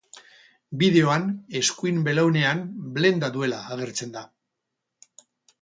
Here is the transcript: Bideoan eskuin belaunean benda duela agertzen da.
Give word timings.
Bideoan 0.83 1.27
eskuin 1.59 2.01
belaunean 2.09 2.65
benda 2.97 3.31
duela 3.39 3.63
agertzen 3.77 4.17
da. 4.17 4.29